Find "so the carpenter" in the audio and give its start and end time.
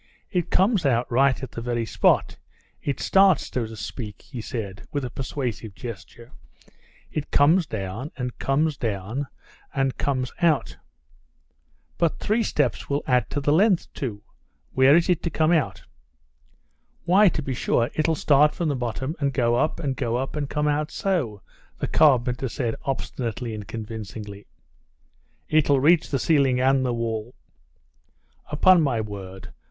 20.89-22.49